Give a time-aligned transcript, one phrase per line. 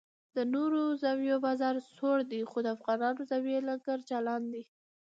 [0.35, 4.63] د نورو زاویو بازار سوړ دی خو د افغاني زاویې لنګر چالان دی.